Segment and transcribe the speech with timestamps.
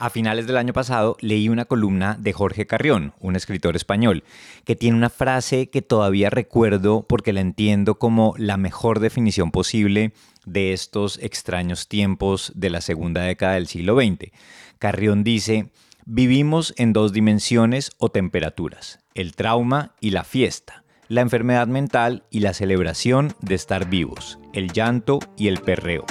[0.00, 4.24] A finales del año pasado leí una columna de Jorge Carrión, un escritor español,
[4.64, 10.14] que tiene una frase que todavía recuerdo porque la entiendo como la mejor definición posible
[10.46, 14.32] de estos extraños tiempos de la segunda década del siglo XX.
[14.78, 15.70] Carrión dice,
[16.06, 22.40] vivimos en dos dimensiones o temperaturas, el trauma y la fiesta, la enfermedad mental y
[22.40, 26.06] la celebración de estar vivos, el llanto y el perreo.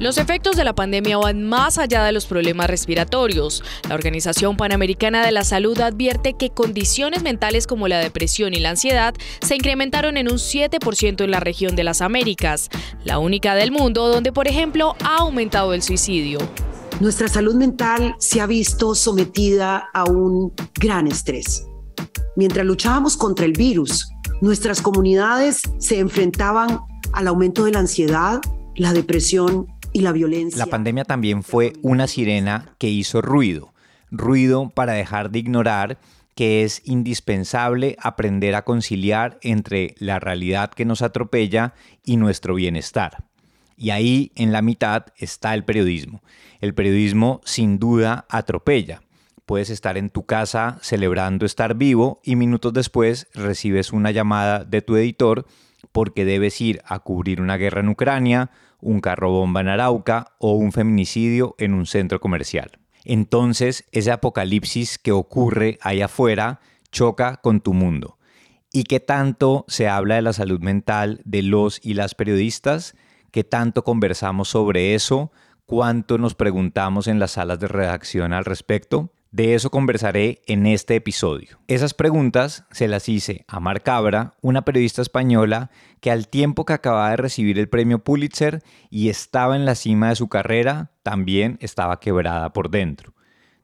[0.00, 3.64] Los efectos de la pandemia van más allá de los problemas respiratorios.
[3.88, 8.70] La Organización Panamericana de la Salud advierte que condiciones mentales como la depresión y la
[8.70, 12.68] ansiedad se incrementaron en un 7% en la región de las Américas,
[13.02, 16.38] la única del mundo donde, por ejemplo, ha aumentado el suicidio.
[17.00, 21.66] Nuestra salud mental se ha visto sometida a un gran estrés.
[22.36, 24.08] Mientras luchábamos contra el virus,
[24.42, 26.78] nuestras comunidades se enfrentaban
[27.12, 28.40] al aumento de la ansiedad,
[28.76, 29.66] la depresión
[30.00, 30.58] la violencia.
[30.58, 33.72] La pandemia también fue una sirena que hizo ruido,
[34.10, 35.98] ruido para dejar de ignorar
[36.34, 43.24] que es indispensable aprender a conciliar entre la realidad que nos atropella y nuestro bienestar.
[43.76, 46.22] Y ahí en la mitad está el periodismo.
[46.60, 49.02] El periodismo sin duda atropella.
[49.46, 54.82] Puedes estar en tu casa celebrando estar vivo y minutos después recibes una llamada de
[54.82, 55.44] tu editor
[55.90, 58.50] porque debes ir a cubrir una guerra en Ucrania,
[58.80, 62.78] un carro bomba en Arauca o un feminicidio en un centro comercial.
[63.04, 66.60] Entonces, ese apocalipsis que ocurre ahí afuera
[66.90, 68.18] choca con tu mundo.
[68.72, 72.94] ¿Y qué tanto se habla de la salud mental de los y las periodistas?
[73.30, 75.32] ¿Qué tanto conversamos sobre eso?
[75.64, 79.12] ¿Cuánto nos preguntamos en las salas de redacción al respecto?
[79.30, 81.58] De eso conversaré en este episodio.
[81.68, 86.72] Esas preguntas se las hice a Mar Cabra, una periodista española que al tiempo que
[86.72, 91.58] acababa de recibir el premio Pulitzer y estaba en la cima de su carrera, también
[91.60, 93.12] estaba quebrada por dentro.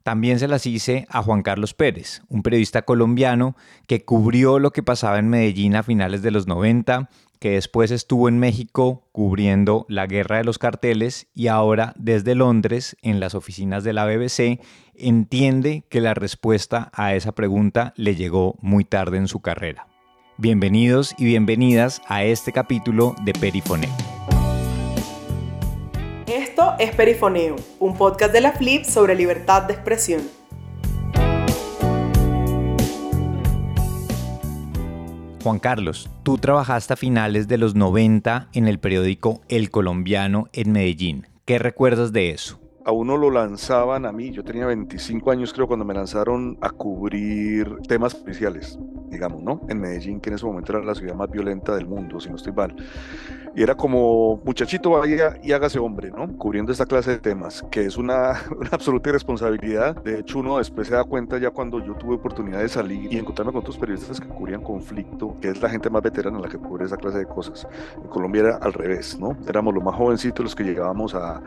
[0.05, 3.57] También se las hice a Juan Carlos Pérez, un periodista colombiano
[3.89, 7.09] que cubrió lo que pasaba en Medellín a finales de los 90
[7.41, 12.97] que después estuvo en México cubriendo la guerra de los carteles y ahora desde Londres,
[13.03, 14.61] en las oficinas de la BBC,
[14.95, 19.89] entiende que la respuesta a esa pregunta le llegó muy tarde en su carrera.
[20.37, 23.91] Bienvenidos y bienvenidas a este capítulo de Perifoneo.
[26.55, 30.23] Esto es Perifoneo, un podcast de la Flip sobre libertad de expresión.
[35.43, 40.71] Juan Carlos, tú trabajaste a finales de los 90 en el periódico El Colombiano en
[40.71, 41.27] Medellín.
[41.45, 42.61] ¿Qué recuerdas de eso?
[42.85, 46.69] a uno lo lanzaban a mí, yo tenía 25 años creo cuando me lanzaron a
[46.69, 48.79] cubrir temas policiales,
[49.09, 49.63] digamos, ¿no?
[49.69, 52.37] En Medellín, que en ese momento era la ciudad más violenta del mundo, si no
[52.37, 52.77] estoy mal.
[53.57, 56.27] Y era como, muchachito, vaya y hágase hombre, ¿no?
[56.37, 59.95] Cubriendo esta clase de temas, que es una, una absoluta irresponsabilidad.
[60.03, 63.19] De hecho, uno después se da cuenta ya cuando yo tuve oportunidad de salir y
[63.19, 66.59] encontrarme con otros periodistas que cubrían conflicto, que es la gente más veterana la que
[66.59, 67.67] cubre esa clase de cosas.
[67.97, 69.37] En Colombia era al revés, ¿no?
[69.47, 71.43] Éramos los más jovencitos los que llegábamos a, a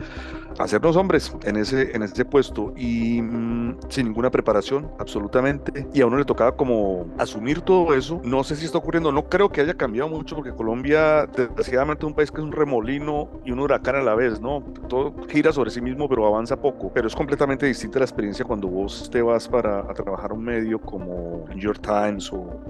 [0.58, 5.86] hacernos hombres en ese, en ese puesto y mm, sin ninguna preparación, absolutamente.
[5.92, 8.20] Y a uno le tocaba como asumir todo eso.
[8.24, 12.14] No sé si está ocurriendo, no creo que haya cambiado mucho porque Colombia, desgraciadamente, un
[12.14, 14.62] país que es un remolino y un huracán a la vez, ¿no?
[14.88, 16.90] Todo gira sobre sí mismo, pero avanza poco.
[16.92, 20.80] Pero es completamente distinta la experiencia cuando vos te vas para a trabajar un medio
[20.80, 22.60] como New York Times o,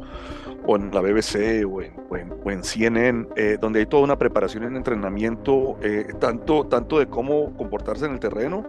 [0.66, 4.64] o en la BBC o en, o en, CNN, eh, donde hay toda una preparación
[4.64, 8.64] en entrenamiento, eh, tanto, tanto de cómo comportarse en el terreno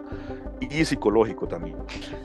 [0.60, 1.76] y psicológico también.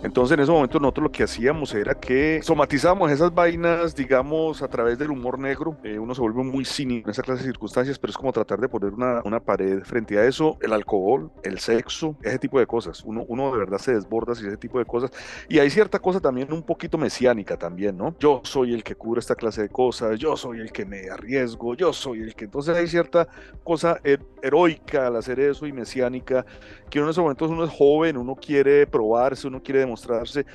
[0.03, 4.67] Entonces en ese momento nosotros lo que hacíamos era que somatizábamos esas vainas, digamos, a
[4.67, 5.78] través del humor negro.
[5.84, 8.59] Eh, uno se vuelve muy cínico en esa clase de circunstancias, pero es como tratar
[8.59, 12.68] de poner una, una, pared frente a eso, el alcohol, el sexo, ese tipo de
[12.68, 13.03] cosas.
[13.03, 15.12] Uno, uno de verdad se desborda si ese tipo de cosas.
[15.50, 18.16] Y hay cierta cosa también un poquito mesiánica también, ¿no?
[18.19, 21.75] Yo soy el que cubre esta clase de cosas, yo soy el que me arriesgo,
[21.75, 22.46] yo soy el que...
[22.46, 23.28] Entonces hay cierta
[23.64, 24.00] cosa
[24.41, 26.46] heroica al hacer eso y mesiánica,
[26.90, 30.46] que uno en ese momento uno es joven, uno quiere probarse, uno quiere demostrarse,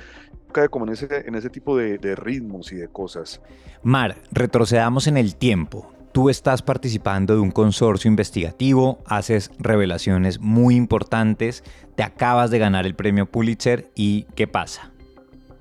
[0.51, 3.41] cae como en ese, en ese tipo de ritmos y de cosas.
[3.83, 5.91] Mar, retrocedamos en el tiempo.
[6.11, 11.63] Tú estás participando de un consorcio investigativo, haces revelaciones muy importantes,
[11.95, 14.91] te acabas de ganar el premio Pulitzer y ¿qué pasa?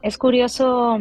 [0.03, 0.99] Es curioso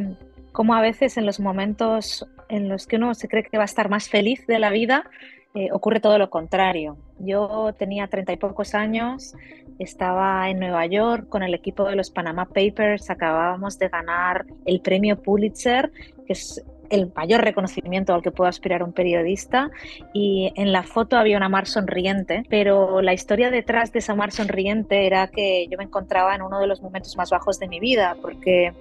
[0.52, 3.66] cómo a veces en los momentos en los que uno se cree que va a
[3.66, 5.10] estar más feliz de la vida,
[5.56, 6.98] eh, ocurre todo lo contrario.
[7.20, 9.34] Yo tenía treinta y pocos años,
[9.80, 14.82] estaba en Nueva York con el equipo de los Panama Papers, acabábamos de ganar el
[14.82, 15.92] premio Pulitzer,
[16.28, 19.70] que es el mayor reconocimiento al que puede aspirar un periodista
[20.14, 24.32] y en la foto había una mar sonriente, pero la historia detrás de esa mar
[24.32, 27.80] sonriente era que yo me encontraba en uno de los momentos más bajos de mi
[27.80, 28.74] vida porque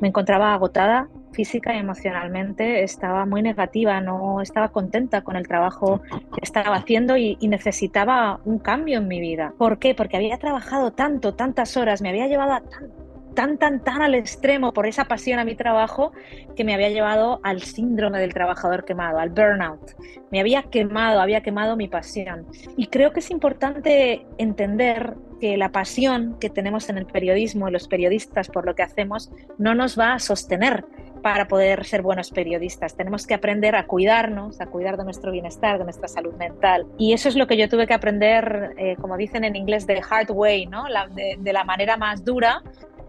[0.00, 6.00] me encontraba agotada física y emocionalmente, estaba muy negativa, no estaba contenta con el trabajo
[6.10, 9.52] que estaba haciendo y, necesitaba un cambio en mi vida.
[9.58, 9.94] ¿Por qué?
[9.94, 12.90] Porque había trabajado tanto, tantas horas, me había llevado a tan,
[13.34, 16.12] tan, tan, tan al extremo por esa pasión a mi trabajo
[16.56, 19.92] que me había llevado al síndrome del trabajador quemado, al burnout.
[20.30, 22.46] Me había quemado, había quemado mi pasión.
[22.76, 27.72] Y creo que es importante entender que la pasión que tenemos en el periodismo y
[27.72, 30.84] los periodistas por lo que hacemos no nos va a sostener
[31.22, 32.96] para poder ser buenos periodistas.
[32.96, 36.86] Tenemos que aprender a cuidarnos, a cuidar de nuestro bienestar, de nuestra salud mental.
[36.98, 40.02] Y eso es lo que yo tuve que aprender, eh, como dicen en inglés, the
[40.08, 40.86] hard way, ¿no?
[40.86, 42.62] La, de, de la manera más dura,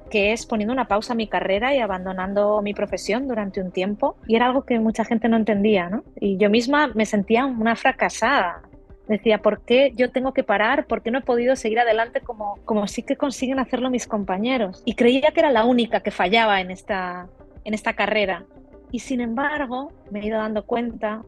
[0.09, 4.17] que es poniendo una pausa a mi carrera y abandonando mi profesión durante un tiempo.
[4.27, 6.03] Y era algo que mucha gente no entendía, ¿no?
[6.19, 8.61] Y yo misma me sentía una fracasada.
[9.07, 10.87] Decía, ¿por qué yo tengo que parar?
[10.87, 14.81] ¿Por qué no he podido seguir adelante como, como sí que consiguen hacerlo mis compañeros?
[14.85, 17.27] Y creía que era la única que fallaba en esta,
[17.63, 18.45] en esta carrera.
[18.91, 21.21] Y sin embargo, me he ido dando cuenta,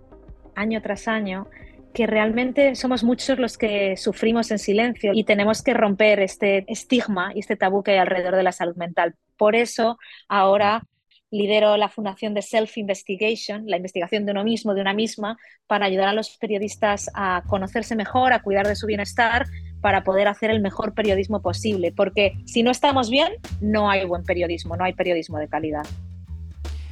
[0.56, 1.48] año tras año,
[1.98, 7.32] que realmente somos muchos los que sufrimos en silencio y tenemos que romper este estigma
[7.34, 9.16] y este tabú que hay alrededor de la salud mental.
[9.36, 9.98] Por eso
[10.28, 10.84] ahora
[11.32, 15.88] lidero la fundación de Self Investigation, la investigación de uno mismo, de una misma, para
[15.88, 19.48] ayudar a los periodistas a conocerse mejor, a cuidar de su bienestar,
[19.82, 21.92] para poder hacer el mejor periodismo posible.
[21.92, 25.88] Porque si no estamos bien, no hay buen periodismo, no hay periodismo de calidad.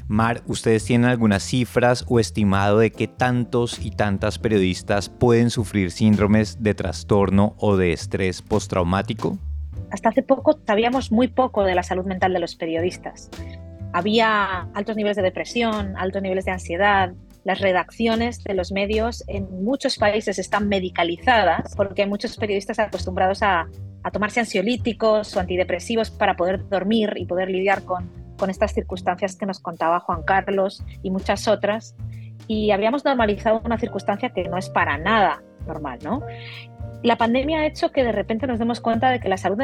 [0.07, 5.90] Mar, ¿ustedes tienen algunas cifras o estimado de qué tantos y tantas periodistas pueden sufrir
[5.90, 9.40] síndromes de trastorno o de estrés postraumático?
[9.90, 13.31] Hasta hace poco sabíamos muy poco de la salud mental de los periodistas.
[13.94, 17.13] Había altos niveles de depresión, altos niveles de ansiedad.
[17.44, 23.42] Las redacciones de los medios en muchos países están medicalizadas porque hay muchos periodistas acostumbrados
[23.42, 23.68] a,
[24.04, 29.36] a tomarse ansiolíticos o antidepresivos para poder dormir y poder lidiar con con estas circunstancias
[29.36, 31.96] que nos contaba Juan Carlos y muchas otras,
[32.48, 36.22] y habíamos normalizado una circunstancia que no es para nada normal, ¿no?
[37.04, 39.58] La pandemia ha hecho que de repente nos demos cuenta de que la salud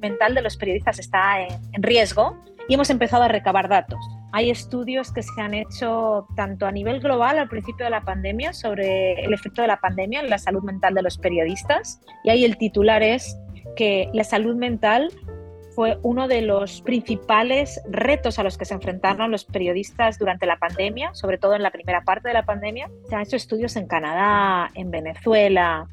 [0.00, 2.36] mental de los periodistas está en, riesgo
[2.68, 3.98] y hemos empezado a recabar datos.
[4.32, 8.52] Hay estudios que se han hecho tanto a nivel global al principio de la pandemia
[8.52, 12.44] sobre el efecto de la pandemia en la salud mental de los periodistas y ahí
[12.44, 13.38] el titular es
[13.76, 15.10] que la salud mental
[15.74, 20.58] fue uno de los principales retos a los que se enfrentaron los periodistas durante la
[20.58, 22.90] pandemia, sobre todo en la primera parte de la pandemia.
[23.08, 25.88] Se han hecho estudios en Canadá, en Venezuela,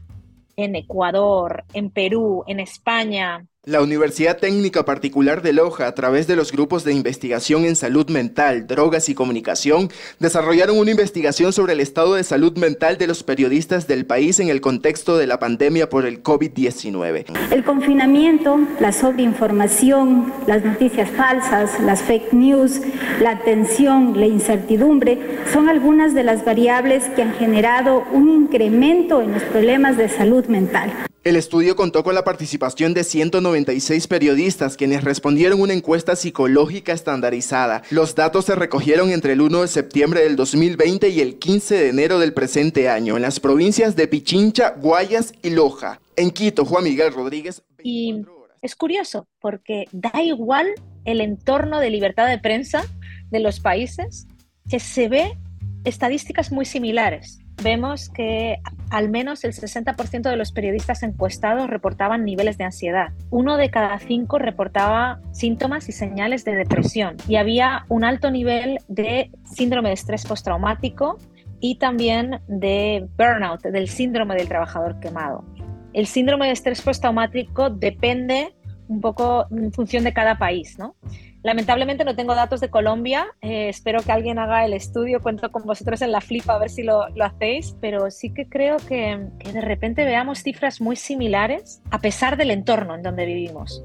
[0.55, 6.35] en Ecuador, en Perú, en España, la Universidad Técnica Particular de Loja, a través de
[6.35, 11.79] los grupos de investigación en salud mental, drogas y comunicación, desarrollaron una investigación sobre el
[11.79, 15.89] estado de salud mental de los periodistas del país en el contexto de la pandemia
[15.89, 17.25] por el COVID-19.
[17.51, 22.81] El confinamiento, la sobreinformación, las noticias falsas, las fake news,
[23.19, 29.33] la tensión, la incertidumbre, son algunas de las variables que han generado un incremento en
[29.33, 31.10] los problemas de salud mental.
[31.23, 37.83] El estudio contó con la participación de 196 periodistas quienes respondieron una encuesta psicológica estandarizada.
[37.91, 41.89] Los datos se recogieron entre el 1 de septiembre del 2020 y el 15 de
[41.89, 46.01] enero del presente año en las provincias de Pichincha, Guayas y Loja.
[46.15, 47.61] En Quito, Juan Miguel Rodríguez.
[47.83, 48.25] Y
[48.63, 50.69] es curioso porque da igual
[51.05, 52.83] el entorno de libertad de prensa
[53.29, 54.25] de los países
[54.67, 55.37] que se ve
[55.83, 62.57] estadísticas muy similares vemos que al menos el 60% de los periodistas encuestados reportaban niveles
[62.57, 63.13] de ansiedad.
[63.29, 68.79] Uno de cada cinco reportaba síntomas y señales de depresión y había un alto nivel
[68.87, 71.17] de síndrome de estrés postraumático
[71.59, 75.45] y también de burnout, del síndrome del trabajador quemado.
[75.93, 78.53] El síndrome de estrés postraumático depende
[78.87, 80.95] un poco en función de cada país, ¿no?
[81.43, 85.63] Lamentablemente no tengo datos de Colombia, eh, espero que alguien haga el estudio, cuento con
[85.63, 89.27] vosotros en la flipa a ver si lo, lo hacéis, pero sí que creo que,
[89.39, 93.83] que de repente veamos cifras muy similares a pesar del entorno en donde vivimos.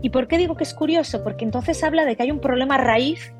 [0.00, 1.22] ¿Y por qué digo que es curioso?
[1.22, 3.34] Porque entonces habla de que hay un problema raíz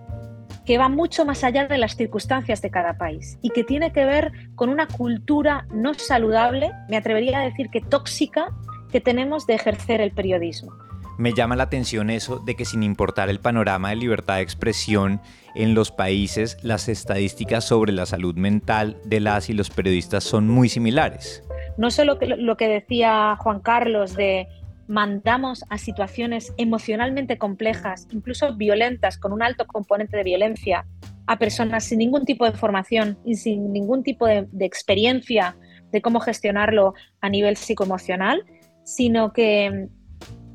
[0.64, 4.04] que va mucho más allá de las circunstancias de cada país y que tiene que
[4.04, 8.49] ver con una cultura no saludable, me atrevería a decir que tóxica,
[8.90, 10.73] que tenemos de ejercer el periodismo.
[11.16, 15.21] Me llama la atención eso de que sin importar el panorama de libertad de expresión
[15.54, 20.49] en los países, las estadísticas sobre la salud mental de las y los periodistas son
[20.49, 21.44] muy similares.
[21.76, 24.49] No solo lo que decía Juan Carlos de
[24.87, 30.87] mandamos a situaciones emocionalmente complejas, incluso violentas, con un alto componente de violencia,
[31.26, 35.56] a personas sin ningún tipo de formación y sin ningún tipo de, experiencia
[35.90, 38.44] de cómo gestionarlo a nivel psicoemocional,
[38.85, 39.88] sino que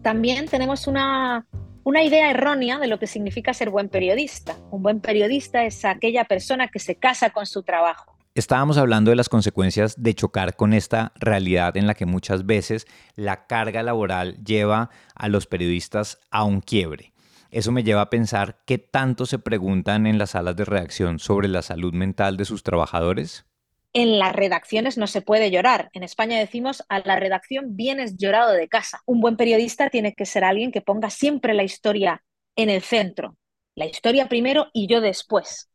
[0.01, 1.45] también tenemos una,
[1.83, 4.55] una idea errónea de lo que significa ser buen periodista.
[4.71, 8.17] Un buen periodista es aquella persona que se casa con su trabajo.
[8.35, 12.87] Estábamos hablando de las consecuencias de chocar con esta realidad en la que muchas veces
[13.15, 17.11] la carga laboral lleva a los periodistas a un quiebre.
[17.51, 21.47] Eso me lleva a pensar qué tanto se preguntan en las salas de redacción sobre
[21.47, 23.45] la salud mental de sus trabajadores.
[23.93, 25.89] En las redacciones no se puede llorar.
[25.93, 29.01] En España decimos a la redacción vienes llorado de casa.
[29.05, 32.23] Un buen periodista tiene que ser alguien que ponga siempre la historia
[32.55, 33.37] en el centro.
[33.75, 35.71] La historia primero y yo después.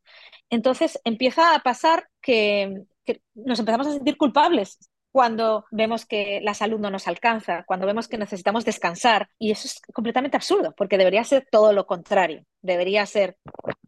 [0.51, 4.79] Entonces empieza a pasar que, que nos empezamos a sentir culpables
[5.15, 9.31] cuando vemos que la salud no nos alcanza, cuando vemos que necesitamos descansar.
[9.39, 12.45] Y eso es completamente absurdo, porque debería ser todo lo contrario.
[12.63, 13.37] Debería ser,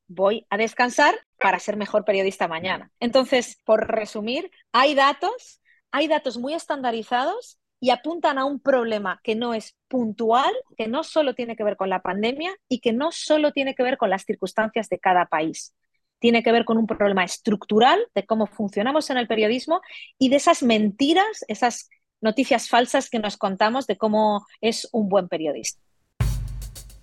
[0.06, 2.92] voy a descansar para ser mejor periodista mañana.
[3.00, 9.35] Entonces, por resumir, hay datos, hay datos muy estandarizados y apuntan a un problema que
[9.35, 13.11] no es puntual, que no solo tiene que ver con la pandemia y que no
[13.11, 15.75] solo tiene que ver con las circunstancias de cada país
[16.18, 19.80] tiene que ver con un problema estructural de cómo funcionamos en el periodismo
[20.18, 21.88] y de esas mentiras, esas
[22.20, 25.80] noticias falsas que nos contamos de cómo es un buen periodista.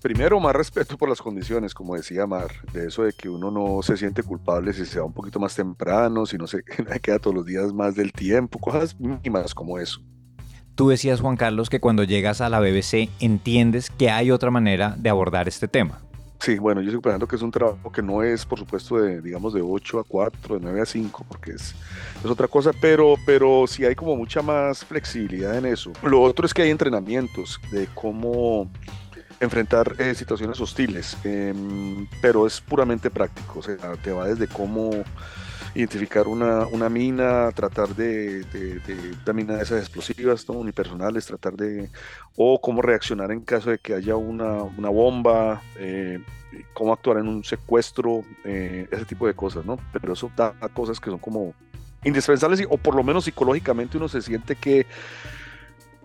[0.02, 3.82] Primero, más respeto por las condiciones, como decía Mar, de eso de que uno no
[3.82, 6.62] se siente culpable si se va un poquito más temprano, si no se
[7.02, 10.02] queda todos los días más del tiempo, cosas mínimas como eso.
[10.76, 14.96] Tú decías, Juan Carlos, que cuando llegas a la BBC entiendes que hay otra manera
[14.98, 16.02] de abordar este tema.
[16.44, 19.22] Sí, bueno, yo estoy pensando que es un trabajo que no es, por supuesto, de,
[19.22, 21.74] digamos, de 8 a 4, de 9 a 5, porque es,
[22.22, 25.94] es otra cosa, pero, pero sí hay como mucha más flexibilidad en eso.
[26.04, 28.70] Lo otro es que hay entrenamientos de cómo
[29.40, 34.92] enfrentar eh, situaciones hostiles, em, pero es puramente práctico, o sea, te va desde cómo
[35.76, 40.56] identificar una, una mina, tratar de, de, de, esas explosivas, ¿no?
[40.56, 41.90] unipersonales, tratar de,
[42.36, 46.20] o cómo reaccionar en caso de que haya una, una bomba, eh,
[46.74, 49.78] cómo actuar en un secuestro, eh, ese tipo de cosas, ¿no?
[49.92, 51.54] Pero eso da cosas que son como
[52.04, 54.86] indispensables o por lo menos psicológicamente uno se siente que,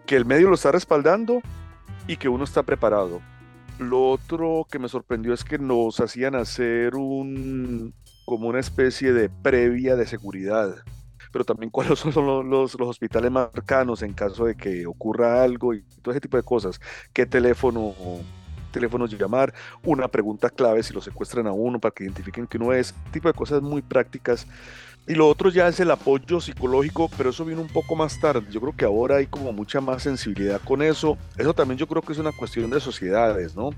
[0.06, 1.42] que el medio lo está respaldando
[2.06, 3.20] y que uno está preparado.
[3.78, 7.94] Lo otro que me sorprendió es que nos hacían hacer un,
[8.28, 10.74] como una especie de previa de seguridad,
[11.32, 15.72] pero también cuáles son los, los, hospitales más cercanos en caso de que ocurra algo
[15.72, 16.78] y todo ese tipo de cosas,
[17.14, 17.94] qué teléfono
[18.70, 22.74] teléfonos llamar, una pregunta clave si lo secuestran a uno para que identifiquen que uno
[22.74, 24.46] es, tipo de cosas muy prácticas.
[25.06, 28.46] Y lo otro ya es el apoyo psicológico, pero eso viene un poco más tarde.
[28.50, 31.16] Yo creo que ahora hay como mucha más sensibilidad con eso.
[31.38, 33.70] Eso también yo creo que es una cuestión de sociedades, ¿no?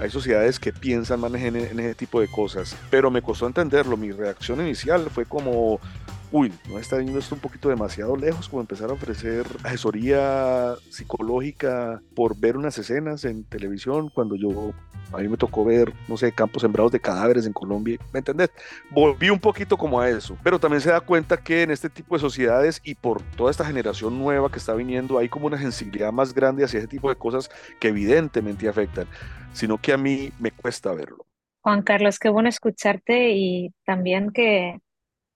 [0.00, 3.96] Hay sociedades que piensan más en, ese tipo de cosas, pero me costó entenderlo.
[3.96, 5.80] Mi reacción inicial fue como,
[6.30, 12.00] uy, no está yendo esto un poquito demasiado lejos, como empezar a ofrecer asesoría psicológica
[12.14, 14.72] por ver unas escenas en televisión cuando yo,
[15.12, 18.50] a mí me tocó ver, no sé, campos sembrados de cadáveres en Colombia, ¿me entendés?
[18.90, 22.14] Volví un poquito como a eso, pero también se da cuenta que en este tipo
[22.14, 26.12] de sociedades y por toda esta generación nueva que está viniendo, hay como una sensibilidad
[26.12, 29.06] más grande hacia ese tipo de cosas que evidentemente afectan,
[29.52, 31.26] sino que a mí me cuesta verlo.
[31.62, 34.78] Juan Carlos, qué bueno escucharte y también que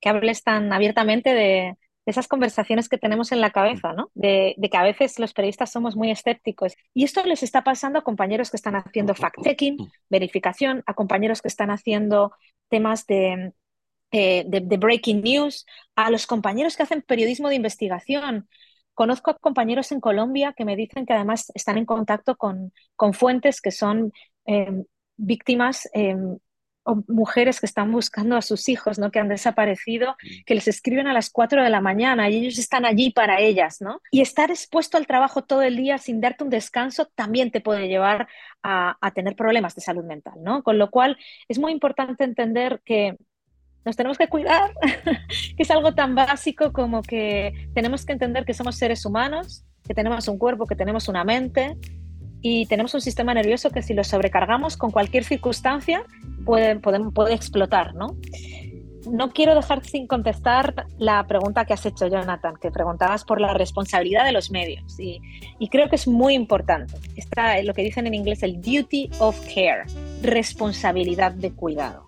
[0.02, 4.10] que hables tan abiertamente de, esas conversaciones que tenemos en la cabeza, ¿no?
[4.14, 6.74] De, que a veces los periodistas somos muy escépticos.
[6.92, 9.76] Y esto les está pasando a compañeros que están haciendo fact-checking,
[10.10, 12.32] verificación, a compañeros que están haciendo
[12.68, 13.52] temas de,
[14.10, 18.48] eh, de, breaking news, a los compañeros que hacen periodismo de investigación.
[18.94, 23.14] Conozco a compañeros en Colombia que me dicen que además están en contacto con, con
[23.14, 24.12] fuentes que son
[24.46, 24.84] eh,
[25.16, 26.16] víctimas eh,
[26.84, 29.10] o mujeres que están buscando a sus hijos, ¿no?
[29.10, 30.44] Que han desaparecido, mm.
[30.46, 33.80] que les escriben a las 4 de la mañana y ellos están allí para ellas,
[33.80, 34.00] ¿no?
[34.10, 37.88] Y estar expuesto al trabajo todo el día sin darte un descanso también te puede
[37.88, 38.28] llevar
[38.62, 40.62] a, tener problemas de salud mental, ¿no?
[40.62, 43.16] Con lo cual es muy importante entender que
[43.84, 44.72] nos tenemos que cuidar,
[45.56, 49.94] que es algo tan básico como que tenemos que entender que somos seres humanos, que
[49.94, 51.76] tenemos un cuerpo, que tenemos una mente,
[52.42, 56.04] y tenemos un sistema nervioso que si lo sobrecargamos con cualquier circunstancia
[56.44, 58.16] puede, puede, explotar, ¿no?
[59.10, 63.54] No quiero dejar sin contestar la pregunta que has hecho, Jonathan, que preguntabas por la
[63.54, 64.98] responsabilidad de los medios.
[64.98, 65.20] Y,
[65.58, 66.94] y creo que es muy importante.
[67.16, 69.84] Está lo que dicen en inglés el duty of care,
[70.22, 72.06] responsabilidad de cuidado.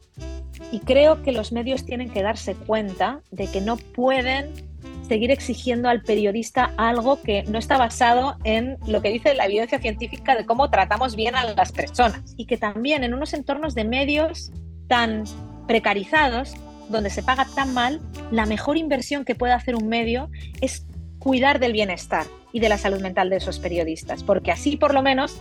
[0.71, 4.53] Y creo que los medios tienen que darse cuenta de que no pueden
[5.07, 9.79] seguir exigiendo al periodista algo que no está basado en lo que dice la evidencia
[9.79, 13.85] científica de cómo tratamos bien a las personas y que también en unos entornos de
[13.85, 14.51] medios
[14.89, 15.25] tan
[15.67, 16.55] precarizados,
[16.89, 20.31] donde se paga tan mal, la mejor inversión que puede hacer un medio
[20.61, 20.87] es
[21.19, 25.03] cuidar del bienestar y de la salud mental de esos periodistas, porque así por lo
[25.03, 25.41] menos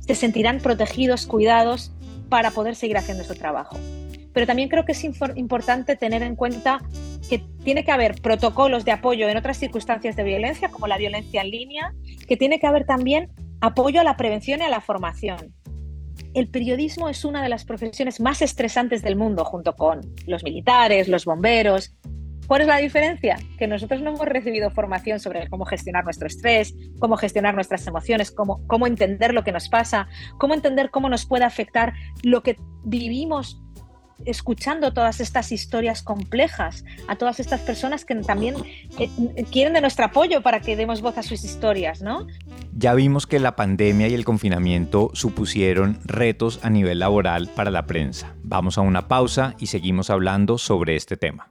[0.00, 1.92] se sentirán protegidos, cuidados
[2.28, 3.78] para poder seguir haciendo su trabajo.
[4.32, 6.80] Pero también creo que es importante tener en cuenta
[7.28, 11.42] que tiene que haber protocolos de apoyo en otras circunstancias de violencia, como la violencia
[11.42, 11.94] en línea,
[12.26, 15.54] que tiene que haber también apoyo a la prevención y a la formación.
[16.34, 21.08] El periodismo es una de las profesiones más estresantes del mundo, junto con los militares,
[21.08, 21.94] los bomberos.
[22.46, 23.38] ¿Cuál es la diferencia?
[23.58, 28.30] Que nosotros no hemos recibido formación sobre cómo gestionar nuestro estrés, cómo gestionar nuestras emociones,
[28.30, 30.08] cómo, cómo entender lo que nos pasa,
[30.38, 33.61] cómo entender cómo nos puede afectar lo que vivimos
[34.26, 38.54] escuchando todas estas historias complejas, a todas estas personas que también
[38.98, 39.08] eh,
[39.50, 42.26] quieren de nuestro apoyo para que demos voz a sus historias, ¿no?
[42.72, 47.86] Ya vimos que la pandemia y el confinamiento supusieron retos a nivel laboral para la
[47.86, 48.34] prensa.
[48.42, 51.48] Vamos a una pausa y seguimos hablando sobre este tema.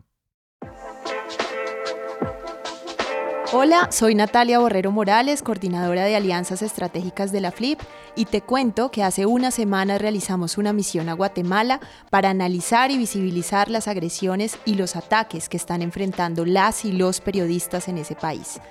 [3.53, 7.81] Hola, soy Natalia Borrero Morales, coordinadora de Alianzas Estratégicas de la FLIP,
[8.15, 12.97] y te cuento que hace una semana realizamos una misión a Guatemala para analizar y
[12.97, 18.15] visibilizar las agresiones y los ataques que están enfrentando las y los periodistas en ese
[18.15, 18.61] país.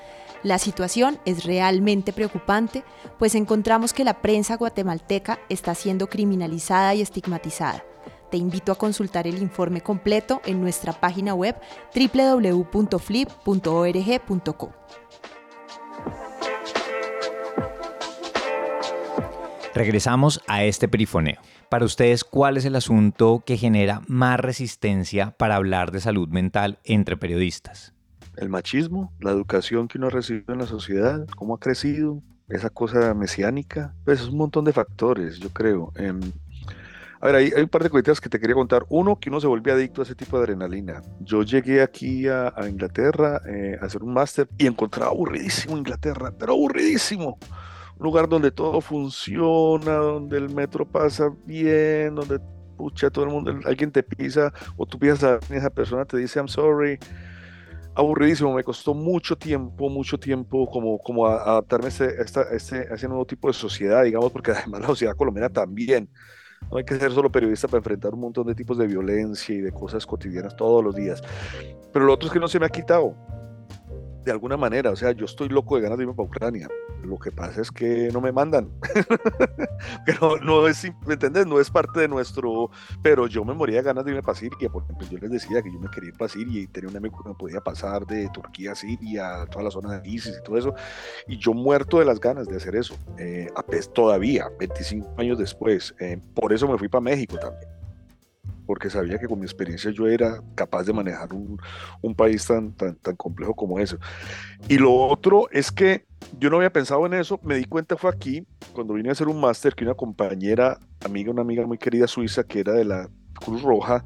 [0.43, 2.83] La situación es realmente preocupante,
[3.19, 7.85] pues encontramos que la prensa guatemalteca está siendo criminalizada y estigmatizada.
[8.31, 11.57] Te invito a consultar el informe completo en nuestra página web
[11.95, 14.81] www.flip.org.co.
[19.75, 21.41] Regresamos a este perifoneo.
[21.69, 26.81] Para ustedes, ¿cuál es el asunto que genera más resistencia para hablar de salud mental
[26.85, 27.95] entre periodistas?
[28.37, 32.69] El machismo, la educación que uno ha recibido en la sociedad, cómo ha crecido, esa
[32.69, 35.93] cosa mesiánica, pues es un montón de factores, yo creo.
[35.95, 36.21] Em,
[37.23, 38.87] a ver, hay, un par de cositas que te quería contar.
[38.89, 41.03] Uno, que uno se vuelve adicto a ese tipo de adrenalina.
[41.21, 46.55] Yo llegué aquí a, Inglaterra eh, a hacer un máster y encontraba aburridísimo Inglaterra, pero
[46.55, 47.39] aburridísimo.
[47.99, 52.41] Un lugar donde todo funciona, donde el metro pasa bien, donde
[52.79, 56.39] pucha, todo el mundo, alguien te pisa o tú pisas a esa persona, te dice
[56.39, 56.99] I'm sorry.
[57.95, 62.23] Aburridísimo, me costó mucho tiempo, mucho tiempo como, como adaptarme a, este,
[62.57, 66.09] este, a ese nuevo tipo de sociedad, digamos, porque además la sociedad colombiana también
[66.71, 69.61] no hay que ser solo periodista para enfrentar un montón de tipos de violencia y
[69.61, 71.23] de cosas cotidianas todos los días.
[71.93, 73.15] Pero lo otro es que no se me ha quitado
[74.25, 76.69] de alguna manera, o sea, yo estoy loco de ganas de irme para Ucrania.
[77.03, 78.71] Lo que pasa es que no me mandan.
[80.07, 81.47] pero no es, ¿me entiendes?
[81.47, 82.71] No es parte de nuestro.
[83.03, 84.69] Pero yo me moría de ganas de irme para Siria.
[84.69, 86.97] Por ejemplo, yo les decía que yo me quería ir para Siria y tenía un
[86.97, 90.43] amigo que me podía pasar de Turquía a Siria, toda la zona de ISIS y
[90.43, 90.75] todo eso.
[91.27, 92.97] Y yo muerto de las ganas de hacer eso.
[93.19, 93.49] Eh,
[93.95, 95.95] todavía, 25 años después.
[96.01, 97.80] Eh, por eso me fui para México también
[98.71, 101.61] porque sabía que con mi experiencia yo era capaz de manejar un,
[102.03, 103.97] un país tan, tan, tan complejo como ese.
[104.69, 106.07] Y lo otro es que
[106.39, 109.27] yo no había pensado en eso, me di cuenta fue aquí, cuando vine a hacer
[109.27, 113.11] un máster, que una compañera, amiga, una amiga muy querida suiza, que era de la
[113.45, 114.05] Cruz Roja,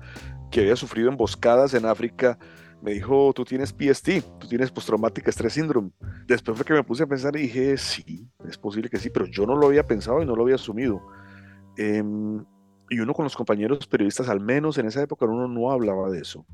[0.50, 2.38] que había sufrido emboscadas en África,
[2.80, 5.90] me dijo, tú tienes PST, tú tienes postraumática estrés síndrome.
[6.26, 9.26] Después fue que me puse a pensar y dije, sí, es posible que sí, pero
[9.26, 11.02] yo no lo había pensado y no lo había asumido.
[11.76, 12.02] Eh,
[12.90, 16.20] y uno con los compañeros periodistas, al menos en esa época, uno no hablaba de
[16.20, 16.46] eso.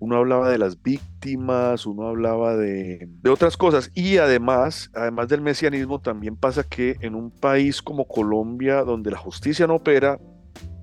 [0.00, 3.90] Uno hablaba de las víctimas, uno hablaba de, de otras cosas.
[3.94, 9.18] Y además, además del mesianismo, también pasa que en un país como Colombia, donde la
[9.18, 10.18] justicia no opera,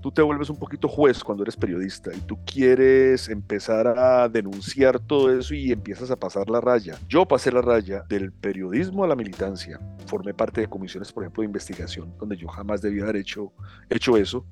[0.05, 4.99] tú te vuelves un poquito juez cuando eres periodista y tú quieres empezar a denunciar
[4.99, 6.95] todo eso y empiezas a pasar la raya.
[7.09, 9.79] Yo pasé la raya del periodismo a la militancia.
[10.05, 13.51] Formé parte de comisiones, por ejemplo, de investigación, donde yo jamás debía haber hecho,
[13.89, 14.45] hecho eso.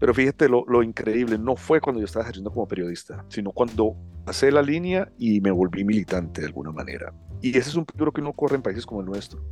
[0.00, 3.94] Pero fíjate lo, lo, increíble, no fue cuando yo estaba ejerciendo como periodista, sino cuando
[4.24, 7.12] pasé la línea y me volví militante de alguna manera.
[7.42, 9.44] Y ese es un peligro que uno corre en países como el nuestro,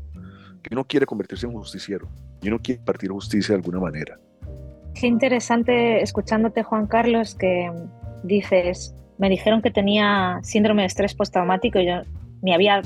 [0.62, 2.08] que uno quiere convertirse en justiciero
[2.40, 4.18] y uno quiere partir justicia de alguna manera.
[4.94, 7.70] Qué interesante escuchándote, Juan Carlos, que
[8.24, 12.02] dices, me dijeron que tenía síndrome de estrés postraumático y yo
[12.42, 12.82] ni había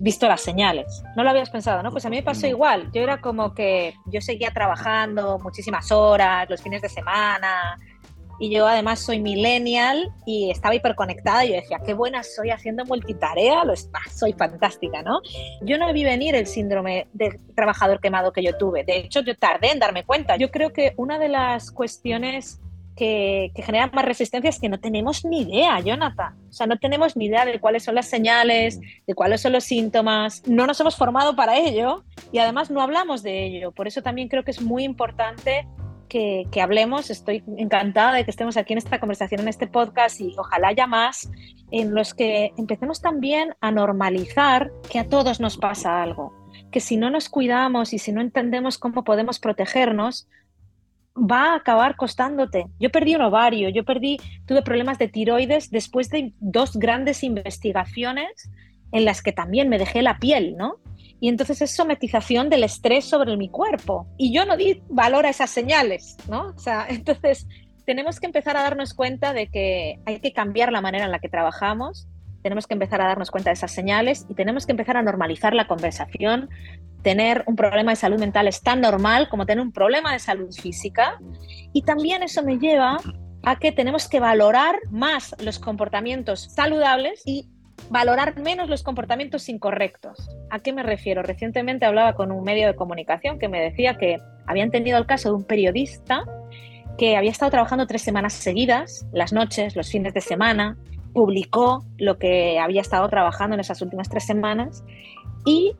[0.00, 1.02] visto las señales.
[1.16, 1.90] No lo habías pensado, ¿no?
[1.90, 2.90] Pues a mí me pasó igual.
[2.92, 7.78] Yo era como que yo seguía trabajando muchísimas horas, los fines de semana,
[8.40, 12.86] y yo además soy millennial y estaba hiperconectada y yo decía, qué buena soy haciendo
[12.86, 13.74] multitarea, lo
[14.10, 15.20] soy fantástica, ¿no?
[15.60, 18.82] Yo no vi venir el síndrome de trabajador quemado que yo tuve.
[18.82, 20.36] De hecho, yo tardé en darme cuenta.
[20.36, 22.62] Yo creo que una de las cuestiones
[22.96, 26.36] que, que, generan más resistencia es que no tenemos ni idea, Jonathan.
[26.48, 29.64] O sea, no tenemos ni idea de cuáles son las señales, de cuáles son los
[29.64, 30.42] síntomas.
[30.46, 33.72] No nos hemos formado para ello y además no hablamos de ello.
[33.72, 35.66] Por eso también creo que es muy importante
[36.08, 37.08] que, que, hablemos.
[37.08, 40.86] Estoy encantada de que estemos aquí en esta conversación, en este podcast y ojalá haya
[40.86, 41.30] más
[41.70, 46.32] en los que empecemos también a normalizar que a todos nos pasa algo,
[46.70, 50.28] que si no nos cuidamos y si no entendemos cómo podemos protegernos,
[51.16, 52.66] va a acabar costándote.
[52.78, 58.50] Yo perdí un ovario, yo perdí, tuve problemas de tiroides después de dos grandes investigaciones
[58.92, 60.76] en las que también me dejé la piel, ¿no?
[61.20, 64.06] Y entonces es somatización del estrés sobre mi cuerpo.
[64.16, 66.48] Y yo no di valor a esas señales, ¿no?
[66.48, 67.46] O sea, entonces
[67.84, 71.18] tenemos que empezar a darnos cuenta de que hay que cambiar la manera en la
[71.18, 72.08] que trabajamos,
[72.42, 75.54] tenemos que empezar a darnos cuenta de esas señales y tenemos que empezar a normalizar
[75.54, 76.48] la conversación.
[77.02, 80.52] Tener un problema de salud mental es tan normal como tener un problema de salud
[80.52, 81.18] física.
[81.72, 82.98] Y también eso me lleva
[83.42, 87.48] a que tenemos que valorar más los comportamientos saludables y
[87.88, 90.28] valorar menos los comportamientos incorrectos.
[90.50, 91.22] ¿A qué me refiero?
[91.22, 95.30] Recientemente hablaba con un medio de comunicación que me decía que habían tenido el caso
[95.30, 96.24] de un periodista
[96.98, 100.76] que había estado trabajando tres semanas seguidas, las noches, los fines de semana,
[101.12, 104.84] publicó lo que había estado trabajando en esas últimas tres semanas
[105.44, 105.74] y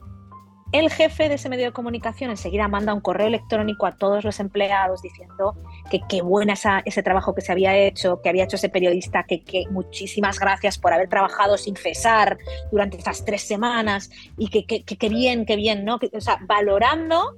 [0.72, 4.38] el jefe de ese medio de comunicación enseguida manda un correo electrónico a todos los
[4.38, 5.56] empleados diciendo
[5.90, 9.42] que qué buena ese trabajo que se había hecho, que había hecho ese periodista, que,
[9.70, 12.38] muchísimas gracias por haber trabajado sin cesar
[12.70, 15.98] durante esas tres semanas y que qué bien, qué bien, ¿no?
[16.12, 17.36] o sea, valorando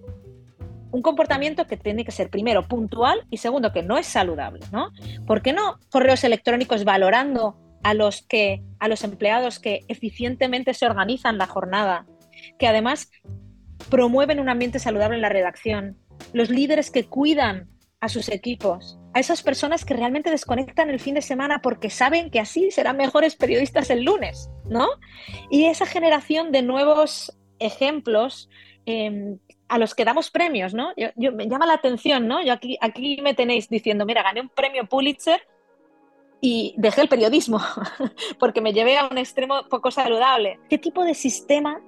[0.92, 4.90] un comportamiento que tiene que ser primero puntual y segundo que no es saludable, ¿no?
[5.26, 10.86] ¿Por qué no correos electrónicos valorando a los que a los empleados que eficientemente se
[10.86, 12.06] organizan la jornada,
[12.58, 13.10] que además
[13.90, 15.98] promueven un ambiente saludable en la redacción,
[16.32, 17.68] los líderes que cuidan
[18.00, 22.30] a sus equipos, a esas personas que realmente desconectan el fin de semana porque saben
[22.30, 24.88] que así serán mejores periodistas el lunes, ¿no?
[25.50, 28.48] Y esa generación de nuevos ejemplos
[28.86, 30.92] em, a los que damos premios, ¿no?
[30.96, 32.42] Yo, me llama la atención, ¿no?
[32.44, 35.40] Yo aquí, aquí me tenéis diciendo, mira, gané un premio Pulitzer
[36.44, 37.60] y dejé el periodismo
[38.38, 40.58] porque me llevé a un extremo poco saludable.
[40.68, 41.80] ¿Qué tipo de sistema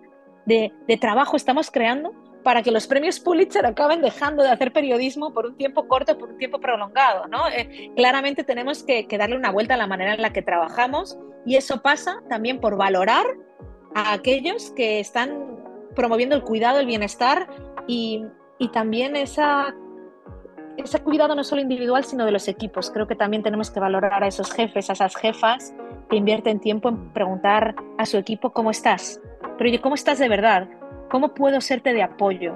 [0.46, 2.12] de, trabajo estamos creando
[2.44, 6.30] para que los premios Pulitzer acaben dejando de hacer periodismo por un tiempo corto, por
[6.30, 7.26] un tiempo prolongado?
[7.26, 7.48] ¿no?
[7.48, 11.56] Eh, claramente tenemos que, darle una vuelta a la manera en la que trabajamos y
[11.56, 13.26] eso pasa también por valorar
[13.96, 15.64] a aquellos que están
[15.96, 17.48] promoviendo el cuidado, el bienestar
[17.88, 18.24] y,
[18.60, 19.74] y también esa
[20.76, 22.90] ese cuidado no solo individual, sino de los equipos.
[22.90, 25.74] Creo que también tenemos que valorar a esos jefes, a esas jefas
[26.10, 29.20] que invierten tiempo en preguntar a su equipo cómo estás.
[29.56, 30.68] Pero oye, ¿cómo estás de verdad?
[31.10, 32.54] ¿Cómo puedo serte de apoyo?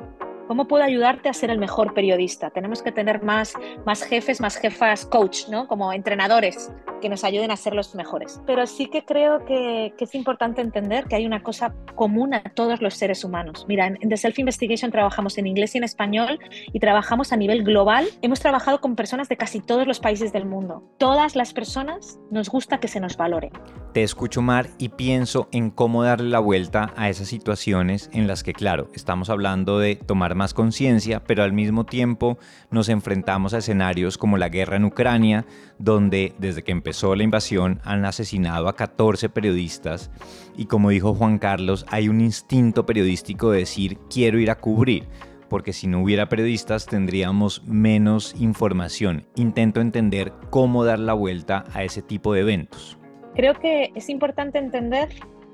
[0.49, 2.49] ¿Cómo puedo ayudarte a ser el mejor periodista?
[2.49, 3.53] Tenemos que tener más,
[3.85, 5.69] más jefes, más jefas coach, ¿no?
[5.69, 8.41] Como entrenadores que nos ayuden a ser los mejores.
[8.47, 12.81] Pero sí que creo que, es importante entender que hay una cosa común a todos
[12.81, 13.67] los seres humanos.
[13.69, 16.39] Mira, en, The Self Investigation trabajamos en inglés y en español
[16.73, 18.07] y trabajamos a nivel global.
[18.23, 20.83] Hemos trabajado con personas de casi todos los países del mundo.
[20.97, 23.51] Todas las personas nos gusta que se nos valore.
[23.93, 28.43] Te escucho, Mar, y pienso en cómo darle la vuelta a esas situaciones en las
[28.43, 32.39] que, claro, estamos hablando de tomar más conciencia, pero al mismo tiempo
[32.71, 35.45] nos enfrentamos a escenarios como la guerra en Ucrania,
[35.79, 40.11] donde desde que empezó la invasión han asesinado a 14 periodistas
[40.57, 45.07] y como dijo Juan Carlos, hay un instinto periodístico de decir quiero ir a cubrir
[45.49, 49.27] porque si no hubiera periodistas tendríamos menos información.
[49.35, 52.99] Intento entender cómo dar la vuelta a ese tipo de eventos.
[53.35, 55.09] Creo que es importante entender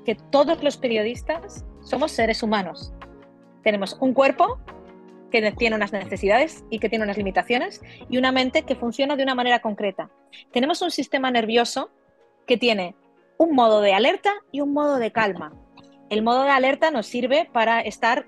[0.05, 2.93] que todos los periodistas somos seres humanos.
[3.65, 4.59] Tenemos un cuerpo
[5.31, 9.23] que tiene unas necesidades y que tiene unas limitaciones y una mente que funciona de
[9.23, 10.11] una manera concreta.
[10.53, 11.89] Tenemos un sistema nervioso
[12.45, 12.95] que tiene
[13.39, 15.51] un modo de alerta y un modo de calma.
[16.11, 18.27] El modo de alerta nos sirve para estar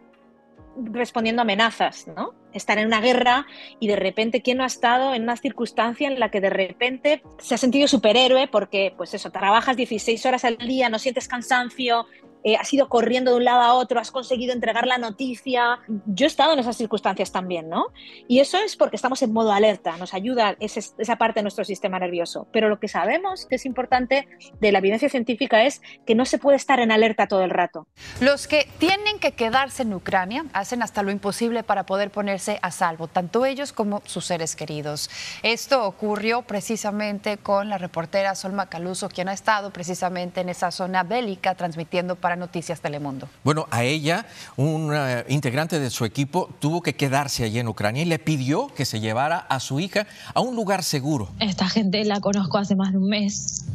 [0.76, 2.34] respondiendo a amenazas, ¿no?
[2.52, 3.46] Estar en una guerra
[3.80, 7.22] y de repente, ¿quién no ha estado en una circunstancia en la que de repente
[7.38, 12.08] se ha sentido superhéroe porque, pues eso, trabajas 16 horas al día, no sientes cansancio,
[12.44, 15.80] eh, has ido corriendo de un lado a otro, has conseguido entregar la noticia.
[16.06, 17.88] Yo he estado en esas circunstancias también, ¿no?
[18.28, 22.00] Y eso es porque estamos en modo alerta, nos ayuda esa parte de nuestro sistema
[22.00, 22.48] nervioso.
[22.52, 24.28] Pero lo que sabemos que es importante
[24.60, 27.88] de la evidencia científica es que no se puede estar en alerta todo el rato.
[28.22, 32.72] Los que tienen que quedarse en Ucrania hacen hasta lo imposible para poder ponerse a
[32.72, 35.10] salvo, tanto ellos como sus seres queridos.
[35.44, 41.04] Esto ocurrió precisamente con la reportera Solma Caluso, quien ha estado precisamente en esa zona
[41.04, 43.28] bélica transmitiendo para Noticias Telemundo.
[43.44, 48.04] Bueno, a ella, un eh, integrante de su equipo tuvo que quedarse allí en Ucrania
[48.04, 51.30] y le pidió que se llevara a su hija a un lugar seguro.
[51.40, 53.66] Esta gente la conozco hace más de un mes.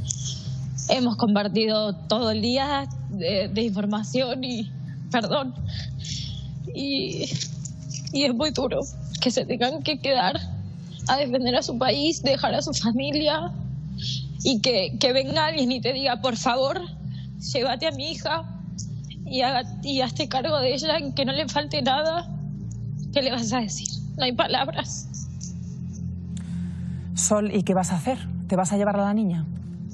[0.89, 4.71] Hemos compartido todo el día de, información y
[5.11, 5.55] perdón.
[6.75, 7.31] Y,
[8.13, 8.81] y es muy duro
[9.21, 10.41] que se tengan que quedar
[11.09, 13.53] a defender a su país, dejar a su familia
[14.45, 16.81] y que, que venga alguien y te diga, por favor,
[17.51, 18.45] llévate a mi hija
[19.25, 22.29] y, haga, y hazte cargo de ella, que no le falte nada.
[23.13, 23.89] ¿Qué le vas a decir?
[24.17, 25.09] No hay palabras.
[27.15, 28.19] Sol, ¿y qué vas a hacer?
[28.49, 29.45] ¿Te vas a llevar a la niña?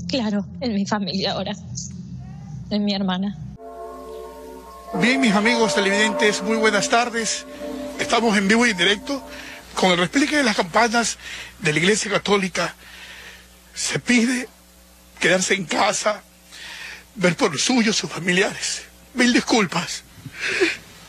[0.09, 1.53] Claro, en mi familia ahora.
[2.71, 3.37] En mi hermana.
[4.95, 7.45] Bien, mis amigos televidentes, muy buenas tardes.
[8.01, 9.23] Estamos en vivo y en directo
[9.75, 11.19] con el replique de las campañas
[11.61, 12.75] de la Iglesia Católica.
[13.75, 14.49] Se pide
[15.21, 16.23] quedarse en casa,
[17.19, 18.85] ver por los suyos, sus familiares.
[19.15, 20.05] Mil disculpas.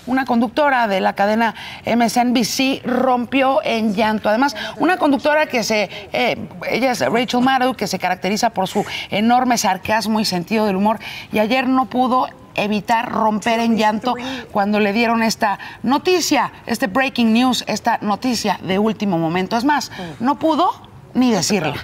[0.06, 1.54] Una conductora de la cadena
[1.86, 4.28] MSNBC rompió en llanto.
[4.28, 5.90] Además, una conductora que se.
[6.12, 6.36] Eh,
[6.70, 11.00] ella es Rachel Maddow, que se caracteriza por su enorme sarcasmo y sentido del humor.
[11.32, 14.16] Y ayer no pudo evitar romper en llanto
[14.52, 19.58] cuando le dieron esta noticia, este breaking news, esta noticia de último momento.
[19.58, 20.72] Es más, no pudo
[21.14, 21.76] ni decirla.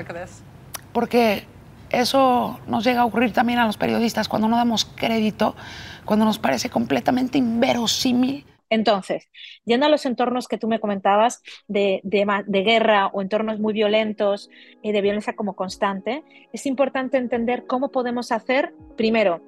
[0.94, 1.46] Porque
[1.90, 5.56] eso nos llega a ocurrir también a los periodistas cuando no damos crédito,
[6.06, 8.46] cuando nos parece completamente inverosímil.
[8.70, 9.30] Entonces,
[9.64, 14.50] yendo a los entornos que tú me comentabas de, de, guerra o entornos muy violentos,
[14.82, 19.42] y de violencia como constante, es importante entender cómo podemos hacer, primero,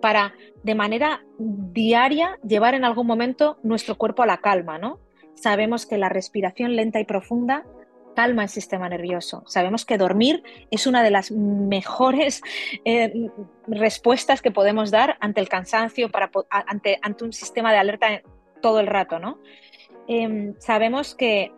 [0.00, 4.98] para de manera diaria llevar en algún momento nuestro cuerpo a la calma, ¿no?
[5.34, 7.64] Sabemos que la respiración lenta y profunda
[8.14, 9.42] calma el sistema nervioso.
[9.46, 12.42] Sabemos que dormir es una de las mejores
[12.84, 13.30] eh,
[13.66, 18.22] respuestas que podemos dar ante el cansancio, para, ante, ante un sistema de alerta
[18.60, 19.38] todo el rato, ¿no?
[20.06, 21.52] Em, sabemos que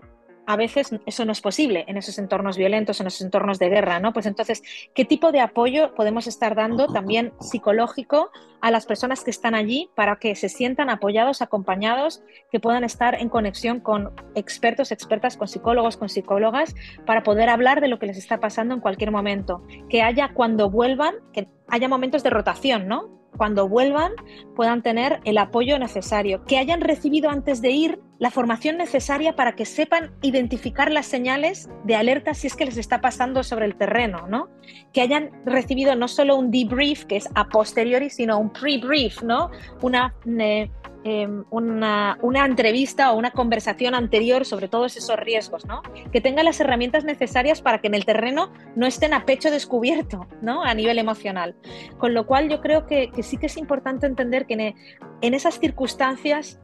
[0.46, 4.00] a veces eso no es posible en esos entornos violentos, en esos entornos de guerra,
[4.00, 4.12] ¿no?
[4.12, 4.62] Pues entonces,
[4.94, 8.30] ¿qué tipo de apoyo podemos estar dando también psicológico
[8.60, 13.14] a las personas que están allí para que se sientan apoyados, acompañados, que puedan estar
[13.20, 18.06] en conexión con expertos, expertas, con psicólogos, con psicólogas, para poder hablar de lo que
[18.06, 19.62] les está pasando en cualquier momento?
[19.88, 23.15] Que haya cuando vuelvan, que haya momentos de rotación, ¿no?
[23.36, 24.12] Cuando vuelvan
[24.54, 29.54] puedan tener el apoyo necesario, que hayan recibido antes de ir la formación necesaria para
[29.54, 33.76] que sepan identificar las señales de alerta si es que les está pasando sobre el
[33.76, 34.48] terreno, ¿no?
[34.92, 39.50] Que hayan recibido no solo un debrief, que es a posteriori, sino un pre-brief, ¿no?
[39.82, 40.70] Una eh,
[41.08, 45.80] Em, una, entrevista o una conversación anterior sobre todos esos riesgos, ¿no?
[46.10, 50.26] Que tenga las herramientas necesarias para que en el terreno no estén a pecho descubierto,
[50.42, 50.64] ¿no?
[50.64, 51.54] A nivel emocional.
[51.98, 54.74] Con lo cual yo creo que, sí que es importante entender que
[55.20, 56.60] en, esas circunstancias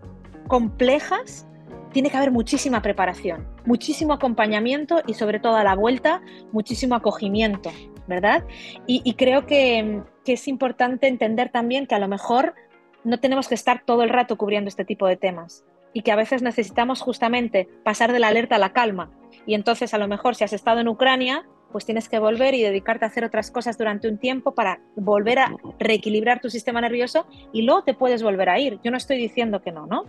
[0.48, 1.46] complejas
[1.92, 7.70] tiene que haber muchísima preparación, muchísimo acompañamiento y sobre todo a la vuelta muchísimo acogimiento,
[8.09, 8.44] ¿verdad?
[8.88, 12.55] Y, creo que, es importante entender también que a lo mejor
[13.04, 16.16] no tenemos que estar todo el rato cubriendo este tipo de temas y que a
[16.16, 19.10] veces necesitamos justamente pasar de la alerta a la calma.
[19.46, 22.62] Y entonces a lo mejor si has estado en Ucrania, pues tienes que volver y
[22.62, 27.26] dedicarte a hacer otras cosas durante un tiempo para volver a reequilibrar tu sistema nervioso
[27.52, 28.78] y luego te puedes volver a ir.
[28.84, 30.04] Yo no estoy diciendo que no, ¿no?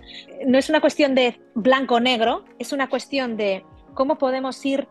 [0.46, 4.88] No es una cuestión de blanco o negro, es una cuestión de cómo podemos ir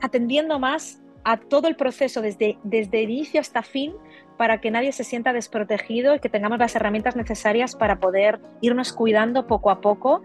[0.00, 3.94] atendiendo más a todo el proceso desde, desde inicio hasta fin
[4.36, 8.92] para que nadie se sienta desprotegido y que tengamos las herramientas necesarias para poder irnos
[8.92, 10.22] cuidando poco a poco.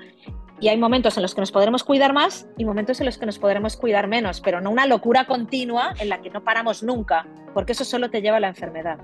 [0.59, 3.25] Y hay momentos en los que nos podremos cuidar más y momentos en los que
[3.25, 7.27] nos podremos cuidar menos, pero no una locura continua en la que no paramos nunca,
[7.53, 8.99] porque eso solo te lleva a la enfermedad.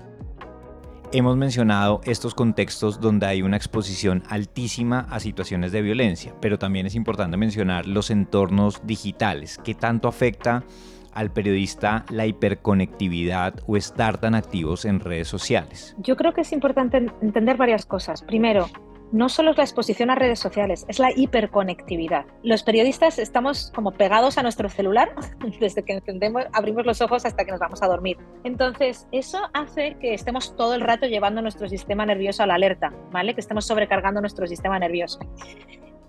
[1.12, 6.84] Hemos mencionado estos contextos donde hay una exposición altísima a situaciones de violencia, pero también
[6.84, 10.64] es importante mencionar los entornos digitales, que tanto afecta
[11.16, 15.96] al periodista la hiperconectividad o estar tan activos en redes sociales?
[15.98, 18.22] Yo creo que es importante entender varias cosas.
[18.22, 18.68] Primero,
[19.12, 22.26] no solo es la exposición a redes sociales, es la hiperconectividad.
[22.42, 25.14] Los periodistas estamos como pegados a nuestro celular
[25.60, 28.18] desde que encendemos, abrimos los ojos hasta que nos vamos a dormir.
[28.44, 32.92] Entonces, eso hace que estemos todo el rato llevando nuestro sistema nervioso a la alerta,
[33.12, 33.34] ¿vale?
[33.34, 35.20] Que estemos sobrecargando nuestro sistema nervioso.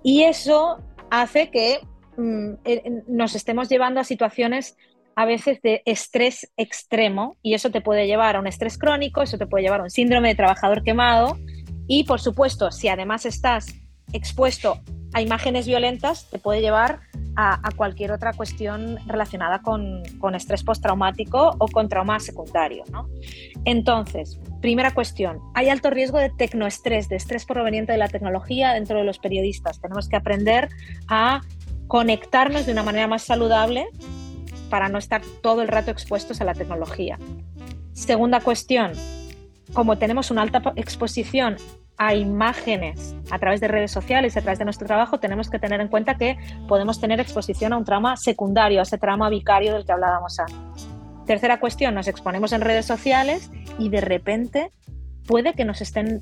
[0.04, 1.80] Y eso hace que
[2.18, 2.54] mm,
[3.08, 4.78] nos estemos llevando a situaciones
[5.18, 9.40] a veces de estrés extremo y eso te puede llevar a un estrés crónico, eso
[9.40, 11.40] te puede llevar a un síndrome de trabajador quemado
[11.88, 13.74] y por supuesto si además estás
[14.14, 14.80] expuesto
[15.14, 17.00] a imágenes violentas te puede llevar
[17.36, 20.04] a, cualquier otra cuestión relacionada con,
[20.36, 22.84] estrés postraumático o con trauma secundario.
[23.64, 28.98] Entonces, primera cuestión, hay alto riesgo de tecnoestrés, de estrés proveniente de la tecnología dentro
[28.98, 29.80] de los periodistas.
[29.80, 30.70] Tenemos que aprender
[31.08, 31.42] a
[31.88, 33.88] conectarnos de una manera más saludable
[34.70, 37.18] para no estar todo el rato expuestos a la tecnología.
[37.94, 38.92] Segunda cuestión,
[39.74, 41.58] como tenemos una alta exposición
[41.98, 45.82] a imágenes a través de redes sociales, a través de nuestro trabajo, tenemos que tener
[45.82, 49.86] en cuenta que podemos tener exposición a un trauma secundario, a ese trauma vicario del
[49.86, 50.88] que hablábamos antes.
[51.26, 54.72] Tercera cuestión, nos exponemos en redes sociales y de repente
[55.28, 56.22] puede que nos estén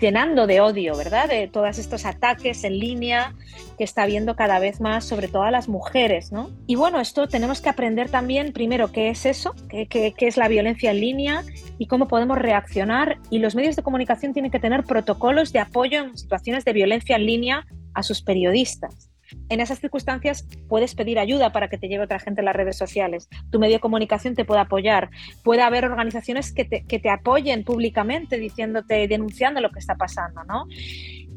[0.00, 1.28] llenando de odio, ¿verdad?
[1.28, 3.34] De todos estos ataques en línea
[3.76, 6.50] que está habiendo cada vez más, sobre todo a las mujeres, ¿no?
[6.66, 10.48] Y bueno, esto tenemos que aprender también, primero, qué es eso, qué, qué, es la
[10.48, 11.42] violencia en línea
[11.78, 13.18] y cómo podemos reaccionar.
[13.28, 17.16] Y los medios de comunicación tienen que tener protocolos de apoyo en situaciones de violencia
[17.16, 19.10] en línea a sus periodistas.
[19.48, 22.76] En esas circunstancias puedes pedir ayuda para que te lleve otra gente en las redes
[22.76, 23.28] sociales.
[23.50, 25.10] Tu medio de comunicación te puede apoyar.
[25.44, 30.66] Puede haber organizaciones que te, apoyen públicamente diciéndote, denunciando lo que está pasando, ¿no?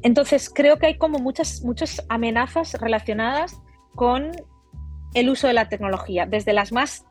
[0.01, 3.59] Entonces creo que hay como muchas, muchas amenazas relacionadas
[3.95, 4.31] con
[5.13, 7.05] el uso de la tecnología, desde las más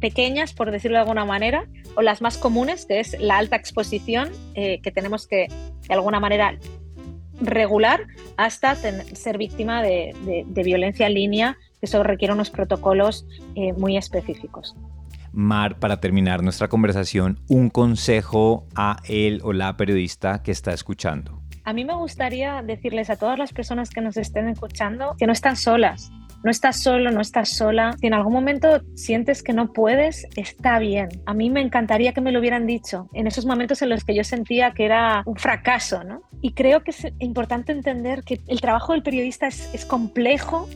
[0.00, 4.30] pequeñas, por decirlo de alguna manera, o las más comunes, que es la alta exposición,
[4.54, 5.48] eh, que tenemos que
[5.88, 6.58] de alguna manera
[7.40, 13.96] regular hasta ser víctima de, violencia en línea, que eso requiere unos protocolos eh, muy
[13.96, 14.76] específicos.
[15.32, 21.40] Mar, para terminar nuestra conversación, un consejo a él o la periodista que está escuchando.
[21.64, 25.32] A mí me gustaría decirles a todas las personas que nos estén escuchando que no
[25.32, 26.10] están solas,
[26.42, 27.94] no estás solo, no estás sola.
[28.00, 31.08] Si en algún momento sientes que no puedes, está bien.
[31.26, 34.14] A mí me encantaría que me lo hubieran dicho en esos momentos en los que
[34.14, 36.22] yo sentía que era un fracaso, ¿no?
[36.42, 40.68] Y creo que es importante entender que el trabajo del periodista es, es complejo,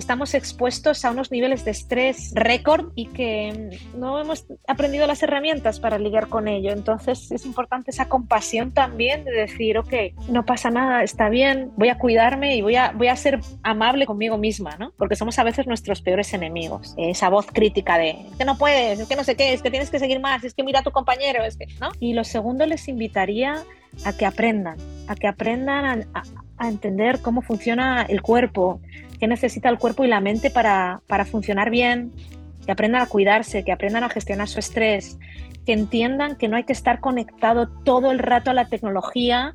[0.00, 5.78] estamos expuestos a unos niveles de estrés récord y que no hemos aprendido las herramientas
[5.78, 6.72] para lidiar con ello.
[6.72, 9.92] Entonces es importante esa compasión también de decir, ok,
[10.28, 14.06] no pasa nada, está bien, voy a cuidarme y voy a, voy a ser amable
[14.06, 14.92] conmigo misma, ¿no?
[14.96, 16.94] Porque somos a veces nuestros peores enemigos.
[16.96, 19.90] Esa voz crítica de, que no puedes, es que no sé qué, es que tienes
[19.90, 21.90] que seguir más, es que mira a tu compañero, es que, ¿no?
[22.00, 23.62] Y lo segundo les invitaría
[24.04, 26.22] a que aprendan, a que aprendan a, a
[26.68, 28.80] entender cómo funciona el cuerpo,
[29.18, 32.12] qué necesita el cuerpo y la mente para, funcionar bien,
[32.64, 35.18] que aprendan a cuidarse, que aprendan a gestionar su estrés,
[35.64, 39.52] que entiendan que no hay que estar conectado todo el rato a la tecnología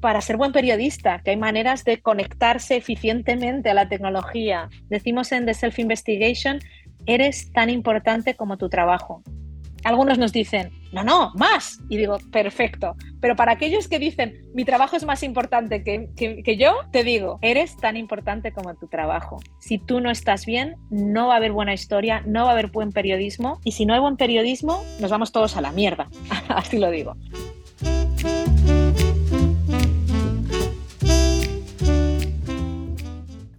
[0.00, 4.68] para ser buen periodista, que hay maneras de conectarse eficientemente a la tecnología.
[4.88, 6.58] Decimos en The Self Investigation,
[7.06, 9.22] eres tan importante como tu trabajo
[9.84, 11.80] algunos nos dicen, no, no, más.
[11.88, 12.94] Y digo, perfecto.
[13.20, 17.38] Pero para aquellos que dicen, mi trabajo es más importante que, que, yo, te digo,
[17.42, 19.40] eres tan importante como tu trabajo.
[19.58, 22.68] Si tú no estás bien, no va a haber buena historia, no va a haber
[22.68, 23.60] buen periodismo.
[23.64, 26.08] Y si no hay buen periodismo, nos vamos todos a la mierda.
[26.48, 27.16] Así lo digo.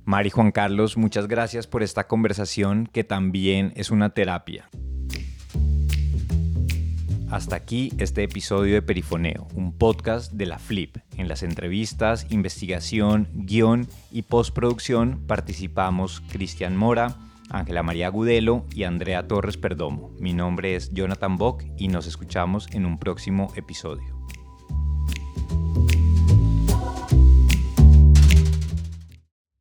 [0.06, 4.70] Mari Juan Carlos, muchas gracias por esta conversación que también es una terapia.
[7.36, 10.96] Hasta aquí este episodio de Perifoneo, un podcast de la Flip.
[11.18, 17.18] En las entrevistas, investigación, guion y postproducción participamos Cristian Mora,
[17.50, 20.12] Ángela María Gudelo y Andrea Torres Perdomo.
[20.18, 24.15] Mi nombre es Jonathan Bock y nos escuchamos en un próximo episodio.